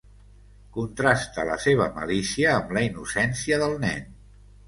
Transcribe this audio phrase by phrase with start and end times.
[0.77, 4.09] Contrasta la seva malícia amb la innocència del nen.